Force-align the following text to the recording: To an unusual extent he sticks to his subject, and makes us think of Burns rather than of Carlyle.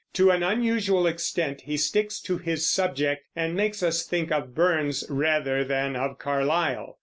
To 0.13 0.31
an 0.31 0.41
unusual 0.41 1.05
extent 1.05 1.61
he 1.65 1.77
sticks 1.77 2.19
to 2.21 2.39
his 2.39 2.65
subject, 2.67 3.25
and 3.35 3.53
makes 3.53 3.83
us 3.83 4.03
think 4.03 4.31
of 4.31 4.55
Burns 4.55 5.03
rather 5.11 5.63
than 5.63 5.95
of 5.95 6.17
Carlyle. 6.17 6.97